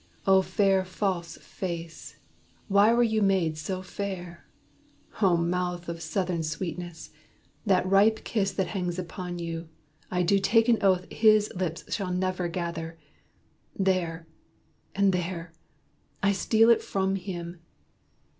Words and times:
O 0.25 0.41
fair 0.41 0.83
false 0.83 1.37
face! 1.37 2.17
Why 2.67 2.91
were 2.91 3.03
you 3.03 3.21
made 3.21 3.55
so 3.55 3.83
fair! 3.83 4.47
O 5.21 5.37
mouth 5.37 5.87
of 5.87 6.01
Southern 6.01 6.41
sweetness! 6.41 7.11
that 7.67 7.85
ripe 7.85 8.23
kiss 8.23 8.51
That 8.51 8.69
hangs 8.73 8.97
upon 8.97 9.37
you, 9.37 9.69
I 10.09 10.23
do 10.23 10.39
take 10.39 10.67
an 10.67 10.81
oath 10.81 11.05
His 11.11 11.53
lips 11.55 11.83
shall 11.93 12.11
never 12.11 12.47
gather. 12.47 12.97
There! 13.77 14.25
and 14.95 15.13
there! 15.13 15.53
I 16.23 16.31
steal 16.31 16.71
it 16.71 16.81
from 16.81 17.13
him. 17.15 17.59